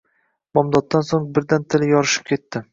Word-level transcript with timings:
Bomdoddan 0.59 1.05
so‘ng 1.11 1.29
birdan 1.37 1.69
dili 1.77 1.93
yorishib 1.95 2.29
ketdi 2.35 2.67